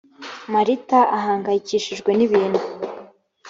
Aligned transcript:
marita 0.53 0.99
ahangayikishijwe 1.17 2.09
n 2.15 2.19
‘ibintu. 2.27 2.59